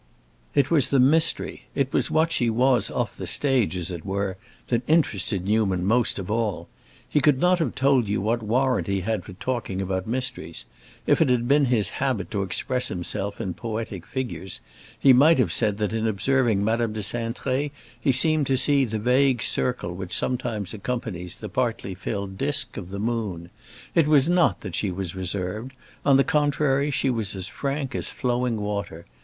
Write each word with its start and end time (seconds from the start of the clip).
It 0.55 0.71
was 0.71 0.89
the 0.89 0.99
mystery—it 0.99 1.93
was 1.93 2.09
what 2.09 2.31
she 2.31 2.49
was 2.49 2.89
off 2.89 3.15
the 3.15 3.27
stage, 3.27 3.77
as 3.77 3.91
it 3.91 4.03
were—that 4.03 4.81
interested 4.87 5.45
Newman 5.45 5.85
most 5.85 6.17
of 6.17 6.31
all. 6.31 6.67
He 7.07 7.21
could 7.21 7.39
not 7.39 7.59
have 7.59 7.75
told 7.75 8.07
you 8.09 8.19
what 8.19 8.41
warrant 8.41 8.87
he 8.87 9.01
had 9.01 9.23
for 9.23 9.33
talking 9.33 9.79
about 9.79 10.07
mysteries; 10.07 10.65
if 11.05 11.21
it 11.21 11.29
had 11.29 11.47
been 11.47 11.65
his 11.65 11.89
habit 12.01 12.31
to 12.31 12.41
express 12.41 12.87
himself 12.87 13.39
in 13.39 13.53
poetic 13.53 14.07
figures 14.07 14.59
he 14.97 15.13
might 15.13 15.37
have 15.37 15.51
said 15.53 15.77
that 15.77 15.93
in 15.93 16.07
observing 16.07 16.63
Madame 16.63 16.93
de 16.93 17.01
Cintré 17.01 17.69
he 17.99 18.11
seemed 18.11 18.47
to 18.47 18.57
see 18.57 18.85
the 18.85 18.97
vague 18.97 19.43
circle 19.43 19.93
which 19.93 20.17
sometimes 20.17 20.73
accompanies 20.73 21.35
the 21.35 21.47
partly 21.47 21.93
filled 21.93 22.39
disk 22.39 22.75
of 22.75 22.89
the 22.89 22.97
moon. 22.99 23.51
It 23.93 24.07
was 24.07 24.27
not 24.27 24.61
that 24.61 24.73
she 24.73 24.89
was 24.89 25.13
reserved; 25.13 25.73
on 26.03 26.17
the 26.17 26.23
contrary, 26.23 26.89
she 26.89 27.11
was 27.11 27.35
as 27.35 27.47
frank 27.47 27.93
as 27.93 28.09
flowing 28.09 28.59
water. 28.59 29.05